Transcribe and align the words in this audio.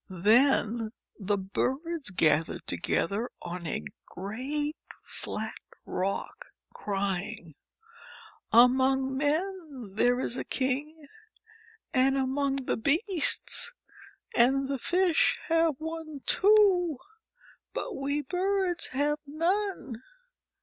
Then 0.09 0.93
the 1.19 1.37
birds 1.37 2.09
gath 2.09 2.47
ered 2.47 2.65
together 2.65 3.29
on 3.39 3.67
a 3.67 3.83
great 4.07 4.75
flat 5.03 5.53
rock, 5.85 6.45
crying: 6.73 7.53
"Among 8.51 9.15
men 9.15 9.93
there 9.93 10.19
is 10.19 10.37
a 10.37 10.43
king, 10.43 11.05
and 11.93 12.17
among 12.17 12.65
the 12.65 12.77
beasts, 12.77 13.75
and 14.35 14.67
the 14.67 14.79
fish 14.79 15.37
have 15.49 15.75
one, 15.77 16.21
too; 16.25 16.97
but 17.71 17.95
we 17.95 18.23
birds 18.23 18.87
have 18.87 19.19
none. 19.27 20.01